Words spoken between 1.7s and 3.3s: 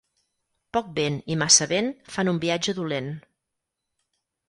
vent fan un viatge dolent.